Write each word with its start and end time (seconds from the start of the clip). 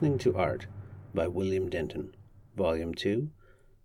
Listening 0.00 0.18
to 0.20 0.34
Art 0.34 0.66
by 1.12 1.28
William 1.28 1.68
Denton, 1.68 2.14
Volume 2.56 2.94
2, 2.94 3.28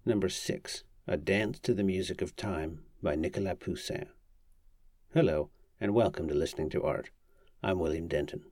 Number 0.06 0.30
6, 0.30 0.84
A 1.08 1.18
Dance 1.18 1.60
to 1.60 1.74
the 1.74 1.84
Music 1.84 2.22
of 2.22 2.38
Time 2.38 2.86
by 3.04 3.16
Nicolas 3.16 3.58
Poussin. 3.60 4.06
Hello, 5.14 5.50
and 5.78 5.94
welcome 5.94 6.30
to 6.30 6.34
Listening 6.34 6.70
to 6.70 6.82
Art. 6.82 7.10
I'm 7.62 7.80
William 7.80 8.08
Denton. 8.08 8.46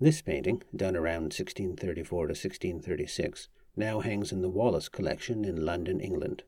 This 0.00 0.20
painting, 0.20 0.64
done 0.74 0.96
around 0.96 1.30
1634 1.30 2.26
to 2.26 2.32
1636, 2.32 3.48
now 3.76 4.00
hangs 4.00 4.32
in 4.32 4.42
the 4.42 4.50
Wallace 4.50 4.88
collection 4.88 5.44
in 5.44 5.64
London, 5.64 6.00
England. 6.00 6.42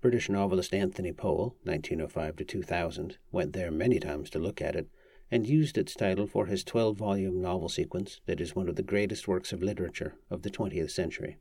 British 0.00 0.28
novelist 0.28 0.74
Anthony 0.74 1.12
Powell, 1.12 1.54
1905 1.62 2.34
to 2.34 2.44
2000, 2.44 3.18
went 3.30 3.52
there 3.52 3.70
many 3.70 4.00
times 4.00 4.30
to 4.30 4.40
look 4.40 4.60
at 4.60 4.74
it 4.74 4.88
and 5.30 5.46
used 5.46 5.76
its 5.76 5.94
title 5.94 6.26
for 6.26 6.46
his 6.46 6.62
12 6.64 6.96
volume 6.96 7.40
novel 7.40 7.68
sequence 7.68 8.20
that 8.26 8.40
is 8.40 8.54
one 8.54 8.68
of 8.68 8.76
the 8.76 8.82
greatest 8.82 9.26
works 9.26 9.52
of 9.52 9.62
literature 9.62 10.14
of 10.30 10.42
the 10.42 10.50
20th 10.50 10.90
century. 10.90 11.38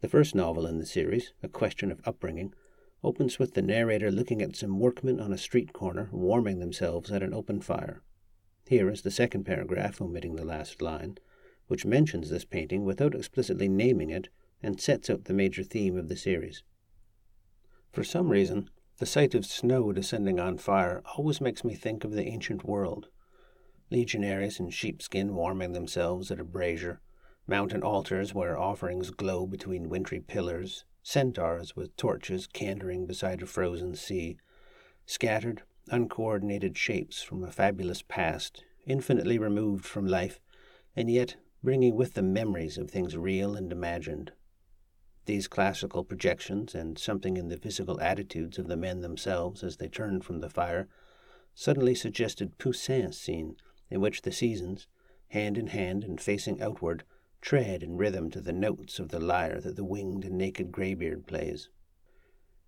The 0.00 0.08
first 0.08 0.34
novel 0.34 0.66
in 0.66 0.78
the 0.78 0.86
series, 0.86 1.32
A 1.42 1.48
Question 1.48 1.90
of 1.90 2.00
Upbringing, 2.04 2.54
opens 3.04 3.38
with 3.38 3.54
the 3.54 3.62
narrator 3.62 4.10
looking 4.10 4.42
at 4.42 4.56
some 4.56 4.78
workmen 4.78 5.20
on 5.20 5.32
a 5.32 5.38
street 5.38 5.72
corner 5.72 6.08
warming 6.12 6.58
themselves 6.58 7.10
at 7.10 7.22
an 7.22 7.34
open 7.34 7.60
fire. 7.60 8.02
Here 8.66 8.88
is 8.90 9.02
the 9.02 9.10
second 9.10 9.44
paragraph, 9.44 10.00
omitting 10.00 10.36
the 10.36 10.44
last 10.44 10.82
line, 10.82 11.18
which 11.66 11.84
mentions 11.84 12.30
this 12.30 12.44
painting 12.44 12.84
without 12.84 13.14
explicitly 13.14 13.68
naming 13.68 14.10
it 14.10 14.28
and 14.62 14.80
sets 14.80 15.10
out 15.10 15.24
the 15.24 15.34
major 15.34 15.64
theme 15.64 15.96
of 15.96 16.08
the 16.08 16.16
series. 16.16 16.62
For 17.92 18.04
some 18.04 18.28
reason, 18.30 18.70
the 19.02 19.06
sight 19.06 19.34
of 19.34 19.44
snow 19.44 19.92
descending 19.92 20.38
on 20.38 20.56
fire 20.56 21.02
always 21.16 21.40
makes 21.40 21.64
me 21.64 21.74
think 21.74 22.04
of 22.04 22.12
the 22.12 22.24
ancient 22.24 22.62
world. 22.62 23.08
Legionaries 23.90 24.60
in 24.60 24.70
sheepskin 24.70 25.34
warming 25.34 25.72
themselves 25.72 26.30
at 26.30 26.38
a 26.38 26.44
brazier, 26.44 27.00
mountain 27.44 27.82
altars 27.82 28.32
where 28.32 28.56
offerings 28.56 29.10
glow 29.10 29.44
between 29.44 29.88
wintry 29.88 30.20
pillars, 30.20 30.84
centaurs 31.02 31.74
with 31.74 31.96
torches 31.96 32.46
cantering 32.46 33.04
beside 33.04 33.42
a 33.42 33.46
frozen 33.46 33.96
sea, 33.96 34.36
scattered, 35.04 35.64
uncoordinated 35.88 36.78
shapes 36.78 37.24
from 37.24 37.42
a 37.42 37.50
fabulous 37.50 38.02
past, 38.02 38.64
infinitely 38.86 39.36
removed 39.36 39.84
from 39.84 40.06
life, 40.06 40.38
and 40.94 41.10
yet 41.10 41.34
bringing 41.60 41.96
with 41.96 42.14
them 42.14 42.32
memories 42.32 42.78
of 42.78 42.88
things 42.88 43.16
real 43.16 43.56
and 43.56 43.72
imagined. 43.72 44.30
These 45.24 45.46
classical 45.46 46.02
projections, 46.02 46.74
and 46.74 46.98
something 46.98 47.36
in 47.36 47.48
the 47.48 47.56
physical 47.56 48.00
attitudes 48.00 48.58
of 48.58 48.66
the 48.66 48.76
men 48.76 49.00
themselves 49.00 49.62
as 49.62 49.76
they 49.76 49.88
turned 49.88 50.24
from 50.24 50.40
the 50.40 50.50
fire, 50.50 50.88
suddenly 51.54 51.94
suggested 51.94 52.58
Poussin's 52.58 53.20
scene, 53.20 53.56
in 53.88 54.00
which 54.00 54.22
the 54.22 54.32
seasons, 54.32 54.88
hand 55.28 55.56
in 55.56 55.68
hand 55.68 56.02
and 56.02 56.20
facing 56.20 56.60
outward, 56.60 57.04
tread 57.40 57.82
in 57.82 57.96
rhythm 57.96 58.30
to 58.30 58.40
the 58.40 58.52
notes 58.52 58.98
of 58.98 59.10
the 59.10 59.20
lyre 59.20 59.60
that 59.60 59.76
the 59.76 59.84
winged 59.84 60.24
and 60.24 60.36
naked 60.36 60.72
greybeard 60.72 61.26
plays. 61.26 61.68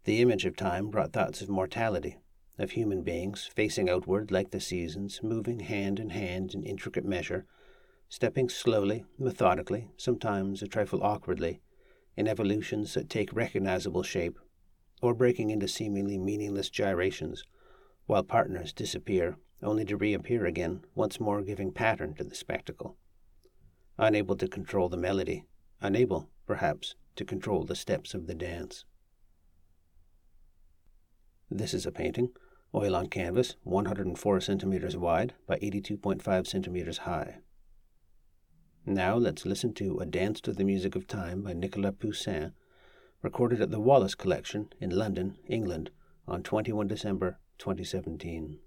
The 0.04 0.20
image 0.20 0.44
of 0.44 0.54
time 0.54 0.90
brought 0.90 1.12
thoughts 1.12 1.42
of 1.42 1.48
mortality, 1.48 2.18
of 2.58 2.72
human 2.72 3.02
beings 3.02 3.50
facing 3.52 3.88
outward 3.88 4.30
like 4.30 4.50
the 4.50 4.60
seasons, 4.60 5.22
moving 5.22 5.60
hand 5.60 5.98
in 5.98 6.10
hand 6.10 6.54
in 6.54 6.62
intricate 6.62 7.04
measure, 7.04 7.46
stepping 8.08 8.48
slowly, 8.48 9.04
methodically, 9.18 9.90
sometimes 9.96 10.62
a 10.62 10.68
trifle 10.68 11.02
awkwardly, 11.02 11.60
in 12.16 12.28
evolutions 12.28 12.94
that 12.94 13.10
take 13.10 13.32
recognizable 13.32 14.02
shape, 14.02 14.38
or 15.02 15.14
breaking 15.14 15.50
into 15.50 15.68
seemingly 15.68 16.18
meaningless 16.18 16.70
gyrations, 16.70 17.44
while 18.06 18.22
partners 18.22 18.72
disappear 18.72 19.36
only 19.62 19.84
to 19.84 19.96
reappear 19.96 20.44
again, 20.44 20.84
once 20.94 21.18
more 21.18 21.42
giving 21.42 21.72
pattern 21.72 22.14
to 22.14 22.24
the 22.24 22.34
spectacle. 22.34 22.96
Unable 23.98 24.36
to 24.36 24.46
control 24.46 24.88
the 24.88 24.96
melody, 24.96 25.44
unable, 25.80 26.28
perhaps, 26.46 26.94
to 27.16 27.24
control 27.24 27.64
the 27.64 27.74
steps 27.74 28.12
of 28.12 28.26
the 28.26 28.34
dance. 28.34 28.84
This 31.50 31.72
is 31.72 31.86
a 31.86 31.92
painting, 31.92 32.30
oil 32.74 32.96
on 32.96 33.06
canvas, 33.06 33.56
104 33.62 34.40
centimeters 34.40 34.96
wide 34.96 35.34
by 35.46 35.56
82.5 35.58 36.46
centimeters 36.46 36.98
high. 36.98 37.38
Now 38.86 39.16
let's 39.16 39.46
listen 39.46 39.72
to 39.74 39.98
A 40.00 40.04
Dance 40.04 40.42
to 40.42 40.52
the 40.52 40.62
Music 40.62 40.94
of 40.94 41.06
Time 41.06 41.40
by 41.40 41.54
Nicolas 41.54 41.94
Poussin, 41.98 42.52
recorded 43.22 43.62
at 43.62 43.70
the 43.70 43.80
Wallace 43.80 44.14
Collection 44.14 44.68
in 44.78 44.90
London, 44.90 45.38
England, 45.46 45.90
on 46.28 46.42
21 46.42 46.86
December 46.86 47.38
2017. 47.56 48.58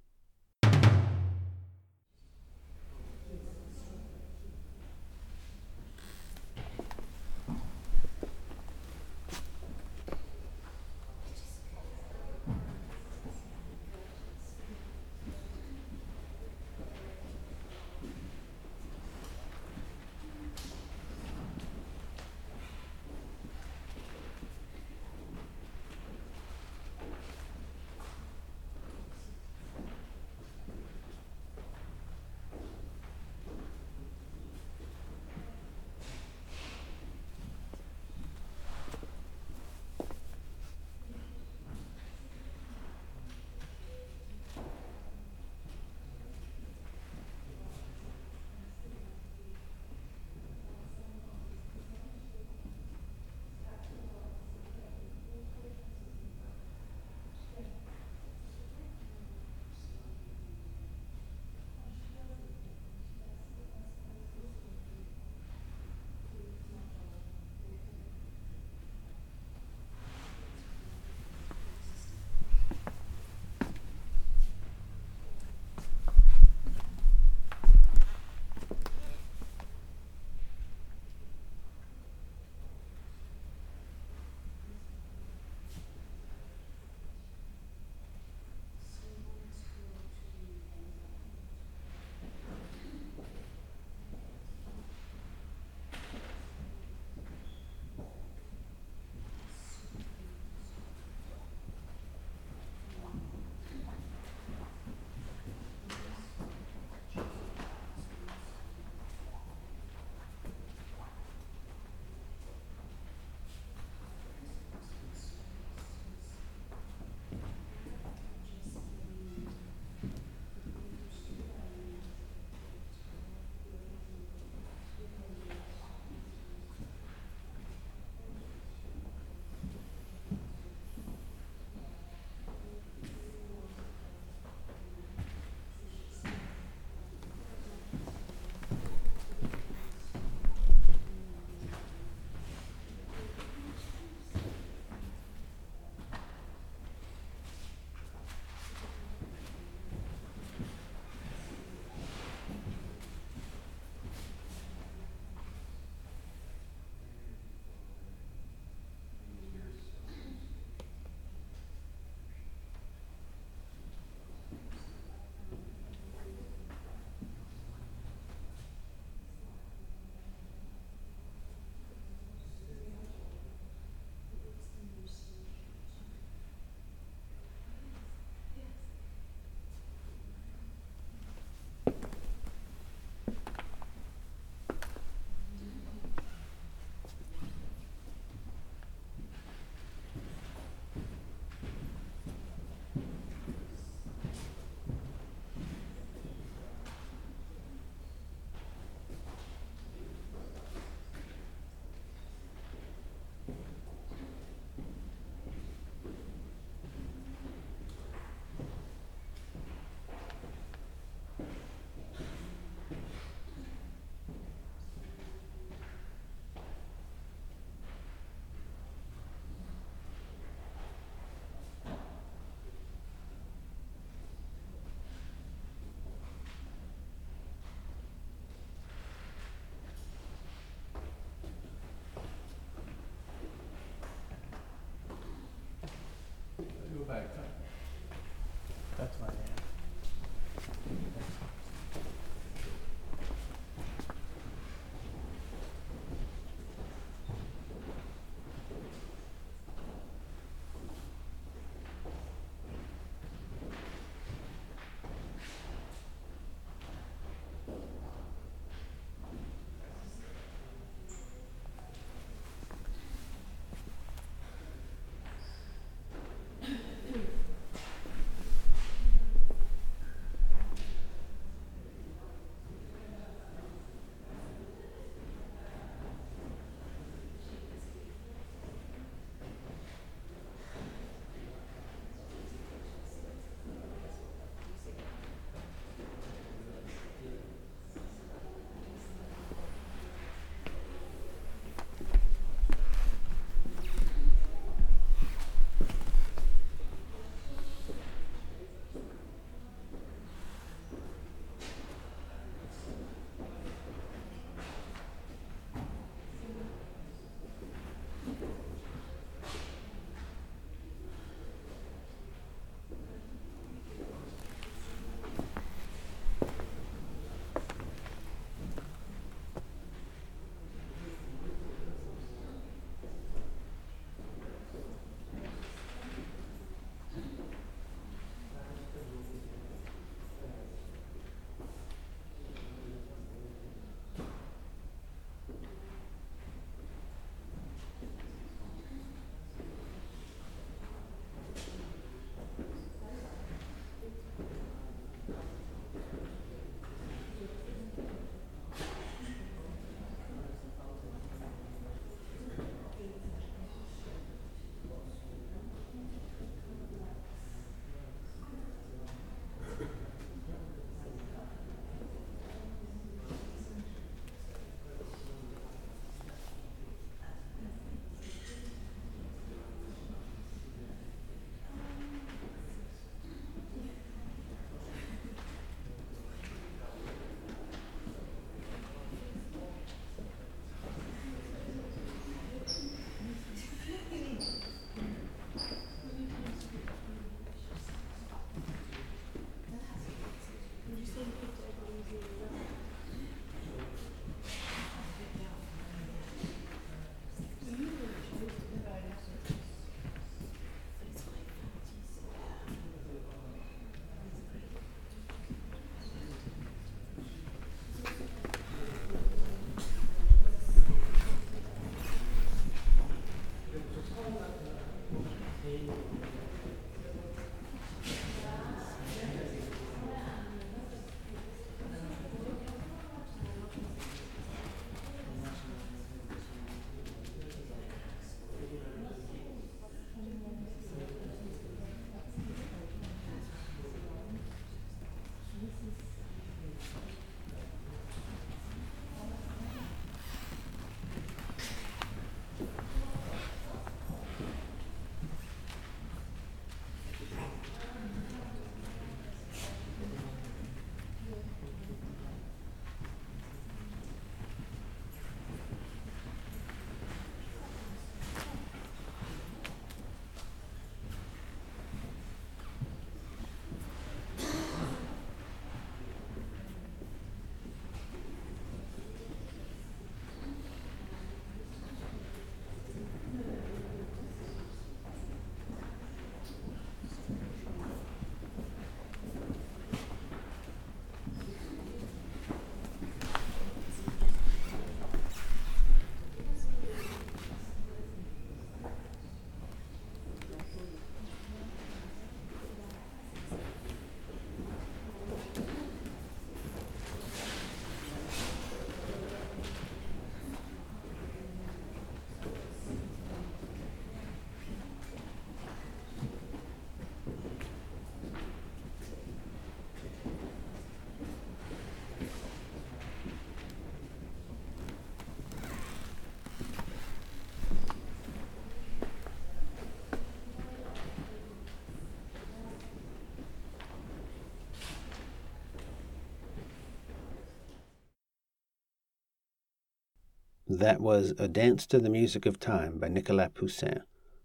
That 530.69 530.99
was 530.99 531.33
A 531.37 531.47
Dance 531.47 531.87
to 531.87 531.97
the 531.97 532.09
Music 532.09 532.45
of 532.45 532.59
Time 532.59 532.99
by 532.99 533.07
Nicolas 533.07 533.51
Poussin. 533.53 534.01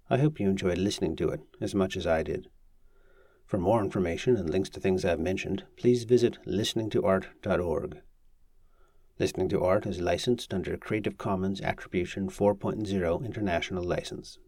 I 0.08 0.18
hope 0.18 0.38
you 0.38 0.48
enjoyed 0.48 0.78
listening 0.78 1.16
to 1.16 1.30
it 1.30 1.40
as 1.60 1.74
much 1.74 1.96
as 1.96 2.06
I 2.06 2.22
did. 2.22 2.46
For 3.44 3.58
more 3.58 3.82
information 3.82 4.36
and 4.36 4.48
links 4.48 4.70
to 4.70 4.80
things 4.80 5.04
I've 5.04 5.18
mentioned, 5.18 5.64
please 5.76 6.04
visit 6.04 6.38
listeningtoart.org. 6.46 8.02
Listening 9.18 9.48
to 9.48 9.64
Art 9.64 9.84
is 9.84 10.00
licensed 10.00 10.54
under 10.54 10.72
a 10.72 10.78
Creative 10.78 11.18
Commons 11.18 11.60
Attribution 11.60 12.28
4.0 12.28 13.26
International 13.26 13.82
License. 13.82 14.38